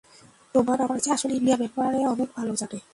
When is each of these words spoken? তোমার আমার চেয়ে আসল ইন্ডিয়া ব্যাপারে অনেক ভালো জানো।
তোমার 0.55 0.77
আমার 0.81 0.99
চেয়ে 0.99 1.13
আসল 1.13 1.31
ইন্ডিয়া 1.31 1.57
ব্যাপারে 1.57 1.99
অনেক 2.05 2.29
ভালো 2.37 2.53
জানো। 2.55 2.77